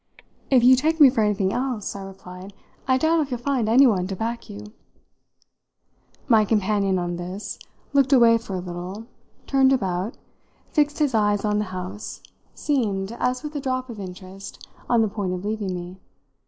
"If 0.49 0.63
you 0.63 0.75
take 0.75 0.99
me 0.99 1.11
for 1.11 1.21
anything 1.23 1.53
else," 1.53 1.95
I 1.95 2.01
replied, 2.01 2.53
"I 2.87 2.97
doubt 2.97 3.19
if 3.19 3.29
you'll 3.29 3.39
find 3.39 3.69
anyone 3.69 4.07
to 4.07 4.15
back 4.15 4.49
you." 4.49 4.73
My 6.27 6.43
companion, 6.43 6.97
on 6.97 7.17
this, 7.17 7.59
looked 7.93 8.11
away 8.11 8.39
for 8.39 8.55
a 8.55 8.59
little, 8.61 9.05
turned 9.45 9.71
about, 9.71 10.17
fixed 10.69 10.97
his 10.97 11.13
eyes 11.13 11.45
on 11.45 11.59
the 11.59 11.65
house, 11.65 12.23
seemed, 12.55 13.11
as 13.19 13.43
with 13.43 13.55
a 13.55 13.61
drop 13.61 13.91
of 13.91 13.99
interest, 13.99 14.67
on 14.89 15.03
the 15.03 15.07
point 15.07 15.33
of 15.35 15.45
leaving 15.45 15.75
me. 15.75 15.97